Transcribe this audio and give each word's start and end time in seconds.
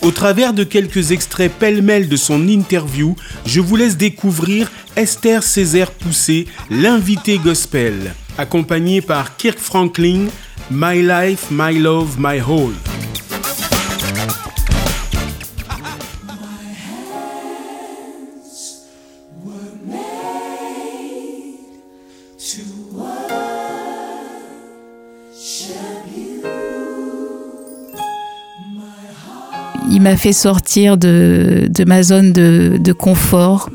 Au 0.00 0.12
travers 0.12 0.52
de 0.52 0.62
quelques 0.62 1.10
extraits 1.10 1.52
pêle-mêle 1.52 2.08
de 2.08 2.16
son 2.16 2.46
interview, 2.48 3.16
je 3.44 3.60
vous 3.60 3.74
laisse 3.74 3.96
découvrir 3.96 4.70
Esther 4.94 5.42
Césaire 5.42 5.90
Poussé, 5.90 6.46
l'invité 6.70 7.38
gospel, 7.38 8.14
accompagnée 8.38 9.00
par 9.00 9.36
Kirk 9.36 9.58
Franklin, 9.58 10.26
My 10.70 11.02
Life, 11.02 11.46
My 11.50 11.76
Love, 11.78 12.16
My 12.18 12.40
Whole. 12.40 12.74
Il 29.90 30.00
m'a 30.02 30.16
fait 30.16 30.32
sortir 30.32 30.96
de, 30.96 31.68
ma 31.86 32.02
zone 32.02 32.32
de, 32.32 32.78
de 32.78 32.92
confort. 32.92 33.70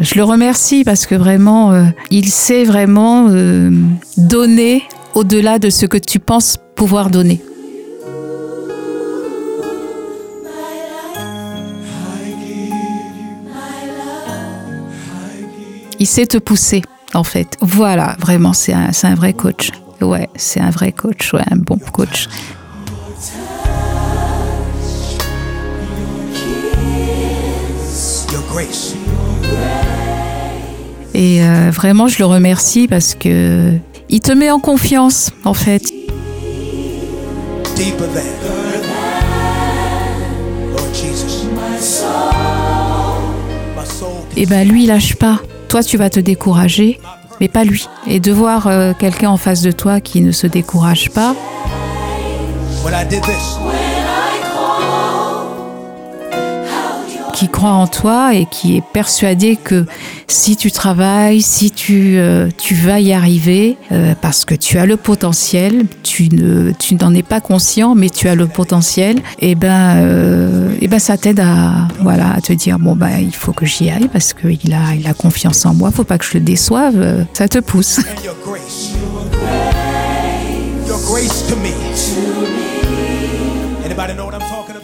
Je 0.00 0.14
le 0.14 0.24
remercie 0.24 0.84
parce 0.84 1.06
que 1.06 1.14
vraiment, 1.14 1.72
euh, 1.72 1.84
il 2.10 2.28
sait 2.28 2.64
vraiment 2.64 3.26
euh, 3.28 3.70
donner 4.16 4.84
au-delà 5.14 5.58
de 5.58 5.70
ce 5.70 5.86
que 5.86 5.98
tu 5.98 6.20
penses 6.20 6.56
pouvoir 6.76 7.10
donner. 7.10 7.40
Il 16.00 16.06
sait 16.06 16.26
te 16.26 16.38
pousser, 16.38 16.82
en 17.12 17.24
fait. 17.24 17.56
Voilà, 17.60 18.16
vraiment, 18.20 18.52
c'est 18.52 18.72
un, 18.72 19.14
vrai 19.16 19.32
coach. 19.32 19.72
Ouais, 20.00 20.28
c'est 20.36 20.60
un 20.60 20.70
vrai 20.70 20.92
coach, 20.92 21.32
ouais, 21.32 21.42
un 21.50 21.56
bon 21.56 21.78
coach. 21.92 22.28
Et 31.14 31.42
euh, 31.42 31.70
vraiment, 31.72 32.06
je 32.06 32.18
le 32.20 32.26
remercie 32.26 32.86
parce 32.86 33.16
que 33.16 33.72
il 34.08 34.20
te 34.20 34.32
met 34.32 34.50
en 34.52 34.60
confiance, 34.60 35.32
en 35.44 35.54
fait. 35.54 35.82
Et 44.36 44.46
ben 44.46 44.68
lui, 44.68 44.84
il 44.84 44.86
lâche 44.86 45.16
pas. 45.16 45.40
Toi, 45.68 45.82
tu 45.82 45.96
vas 45.96 46.10
te 46.10 46.20
décourager, 46.20 46.98
mais 47.40 47.48
pas 47.48 47.64
lui. 47.64 47.88
Et 48.06 48.20
de 48.20 48.32
voir 48.32 48.66
euh, 48.66 48.92
quelqu'un 48.98 49.30
en 49.30 49.36
face 49.36 49.62
de 49.62 49.70
toi 49.70 50.00
qui 50.00 50.20
ne 50.20 50.32
se 50.32 50.46
décourage 50.46 51.10
pas, 51.10 51.34
qui 57.38 57.48
croit 57.48 57.70
en 57.70 57.86
toi 57.86 58.34
et 58.34 58.46
qui 58.46 58.76
est 58.76 58.82
persuadé 58.92 59.54
que 59.54 59.86
si 60.26 60.56
tu 60.56 60.72
travailles, 60.72 61.40
si 61.40 61.70
tu, 61.70 62.16
euh, 62.16 62.48
tu 62.58 62.74
vas 62.74 62.98
y 62.98 63.12
arriver, 63.12 63.76
euh, 63.92 64.14
parce 64.20 64.44
que 64.44 64.56
tu 64.56 64.76
as 64.76 64.86
le 64.86 64.96
potentiel, 64.96 65.84
tu 66.02 66.30
ne 66.34 66.72
tu 66.72 66.96
n'en 66.96 67.14
es 67.14 67.22
pas 67.22 67.40
conscient, 67.40 67.94
mais 67.94 68.10
tu 68.10 68.28
as 68.28 68.34
le 68.34 68.48
potentiel, 68.48 69.20
et 69.38 69.54
ben, 69.54 69.98
euh, 69.98 70.74
et 70.80 70.88
ben 70.88 70.98
ça 70.98 71.16
t'aide 71.16 71.38
à 71.38 71.86
voilà 72.00 72.40
te 72.42 72.52
dire 72.52 72.80
bon 72.80 72.96
ben 72.96 73.20
il 73.20 73.34
faut 73.34 73.52
que 73.52 73.66
j'y 73.66 73.88
aille 73.88 74.08
parce 74.12 74.34
qu'il 74.34 74.74
a 74.74 74.96
il 74.98 75.06
a 75.06 75.14
confiance 75.14 75.64
en 75.64 75.74
moi, 75.74 75.92
faut 75.92 76.02
pas 76.02 76.18
que 76.18 76.24
je 76.24 76.34
le 76.34 76.40
déçoive, 76.40 77.24
ça 77.34 77.46
te 77.46 77.60
pousse. 77.60 78.00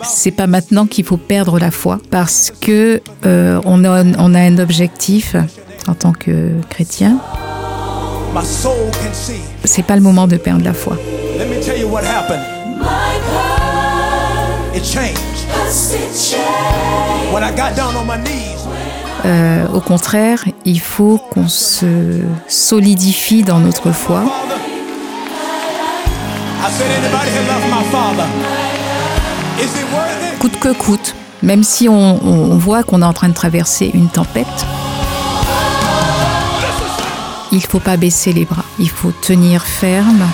C'est 0.05 0.31
pas 0.33 0.47
maintenant 0.47 0.87
qu'il 0.87 1.05
faut 1.05 1.17
perdre 1.17 1.59
la 1.59 1.71
foi 1.71 1.99
parce 2.11 2.53
que 2.61 3.01
euh, 3.27 3.61
on 3.65 3.85
a 3.85 4.03
on 4.19 4.35
a 4.35 4.41
un 4.41 4.59
objectif 4.59 5.37
en 5.87 5.95
tant 5.95 6.13
que 6.13 6.53
chrétien. 6.71 7.19
My 8.35 8.45
soul 8.45 8.73
can 8.93 9.13
see. 9.13 9.41
C'est 9.65 9.85
pas 9.85 9.95
le 9.97 10.03
moment 10.03 10.27
de 10.27 10.37
perdre 10.37 10.65
la 10.65 10.73
foi. 10.75 10.97
Let 11.39 11.47
me 11.47 11.61
tell 11.63 11.79
you 11.81 11.89
what 11.89 12.03
happened. 12.05 12.43
It 14.75 14.85
changed. 14.85 15.21
When 17.33 17.43
I 17.45 17.51
got 17.57 17.75
down 17.77 17.95
on 17.97 18.05
my 18.07 18.19
knees, 18.19 18.51
Euh, 19.27 19.67
au 19.73 19.81
contraire, 19.81 20.45
il 20.67 20.79
faut 20.81 21.19
qu'on 21.31 21.49
se 21.49 21.87
solidifie 22.47 23.43
dans 23.43 23.59
notre 23.59 23.91
foi. 23.91 24.21
Father, 24.21 24.61
I 26.61 26.71
said, 26.71 26.91
anybody 26.99 27.31
here 27.31 27.47
love 27.49 27.65
my 27.71 27.85
father? 27.91 28.27
Coûte 30.39 30.59
que 30.61 30.73
coûte, 30.73 31.15
même 31.43 31.63
si 31.63 31.89
on, 31.89 32.57
voit 32.57 32.83
qu'on 32.83 33.03
est 33.03 33.07
en 33.07 33.13
train 33.13 33.29
de 33.29 33.35
traverser 33.35 33.91
une 33.95 34.09
tempête, 34.09 34.47
il 37.53 37.63
faut 37.63 37.81
pas 37.81 37.97
baisser 37.97 38.33
les 38.33 38.45
bras, 38.45 38.65
il 38.79 38.91
faut 38.91 39.13
tenir 39.13 39.63
ferme. 39.63 40.27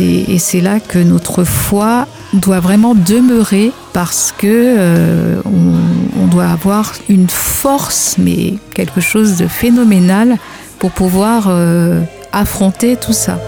Et 0.00 0.40
c'est 0.40 0.60
là 0.60 0.80
que 0.80 0.98
notre 0.98 1.44
foi 1.44 2.08
doit 2.32 2.58
vraiment 2.58 2.96
demeurer 2.96 3.70
parce 3.92 4.34
que 4.36 4.48
euh, 4.48 5.40
on 5.44 6.26
doit 6.26 6.46
avoir 6.46 6.94
une 7.08 7.28
force, 7.28 8.16
mais 8.18 8.54
quelque 8.74 9.00
chose 9.00 9.36
de 9.36 9.46
phénoménal 9.46 10.36
pour 10.78 10.90
pouvoir 10.90 11.46
euh, 11.48 12.00
affronter 12.32 12.96
tout 12.96 13.12
ça. 13.12 13.38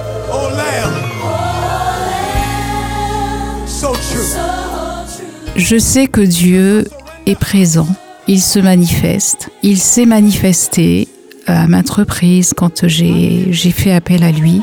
Je 5.57 5.79
sais 5.79 6.07
que 6.07 6.21
Dieu 6.21 6.87
est 7.27 7.39
présent, 7.39 7.89
il 8.29 8.41
se 8.41 8.59
manifeste, 8.59 9.49
il 9.63 9.79
s'est 9.79 10.07
manifesté 10.07 11.09
à 11.47 11.67
maintes 11.67 11.91
reprises 11.91 12.53
quand 12.57 12.87
j'ai 12.87 13.53
fait 13.53 13.93
appel 13.93 14.23
à 14.23 14.33
lui. 14.33 14.61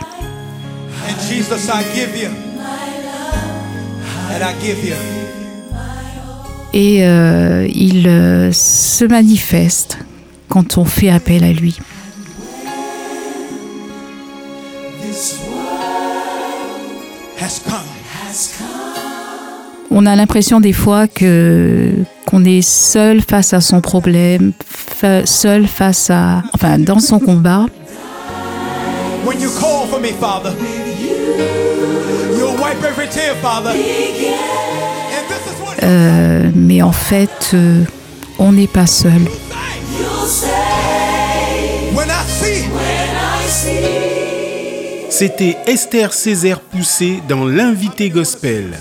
Et 6.73 7.05
euh, 7.05 7.67
il 7.73 8.53
se 8.53 9.05
manifeste 9.05 9.97
quand 10.49 10.77
on 10.77 10.85
fait 10.85 11.09
appel 11.09 11.43
à 11.43 11.51
lui. 11.51 11.77
On 19.91 20.05
a 20.05 20.15
l'impression 20.15 20.59
des 20.59 20.73
fois 20.73 21.07
que 21.07 21.91
qu'on 22.25 22.45
est 22.45 22.61
seul 22.63 23.21
face 23.21 23.53
à 23.53 23.61
son 23.61 23.79
problème, 23.81 24.53
fa- 24.65 25.25
seul 25.25 25.67
face 25.67 26.09
à, 26.09 26.41
enfin, 26.53 26.79
dans 26.79 26.99
son 26.99 27.19
combat. 27.19 27.65
When 29.25 29.39
you 29.39 29.49
call 29.59 29.87
for 29.89 29.99
me, 29.99 30.09
Father, 30.19 30.51
you'll 32.37 32.57
wipe 32.59 32.83
every 32.83 33.07
tear, 33.07 33.35
Father. 33.41 33.69
And 33.71 35.27
this 35.29 35.45
is 35.47 35.61
what 35.63 35.75
Euh, 35.83 36.49
mais 36.55 36.81
en 36.81 36.91
fait, 36.91 37.51
euh, 37.53 37.83
on 38.39 38.51
n'est 38.53 38.67
pas 38.67 38.87
seul. 38.87 39.21
when 41.95 42.09
I 42.09 43.47
see. 43.47 44.22
C'était 45.15 45.57
Esther 45.67 46.11
Césaire 46.11 46.59
Poussé 46.59 47.21
dans 47.29 47.45
l'invité 47.45 48.09
gospel. 48.09 48.75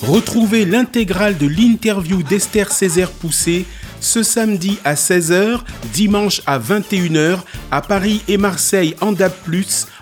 Retrouvez 0.00 0.64
l'intégrale 0.64 1.36
de 1.36 1.46
l'interview 1.46 2.22
d'Esther 2.22 2.72
Césaire 2.72 3.10
Poussé 3.10 3.66
ce 4.00 4.22
samedi 4.22 4.78
à 4.84 4.94
16h, 4.94 5.60
dimanche 5.92 6.40
à 6.46 6.58
21h 6.58 7.40
à 7.70 7.82
Paris 7.82 8.22
et 8.28 8.36
Marseille 8.36 8.94
en 9.00 9.12
DAB+, 9.12 9.32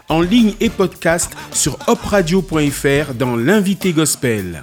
en 0.09 0.21
ligne 0.21 0.55
et 0.61 0.71
podcast 0.71 1.33
sur 1.53 1.79
opradio.fr 1.87 3.15
dans 3.15 3.37
l'invité 3.37 3.93
gospel. 3.93 4.63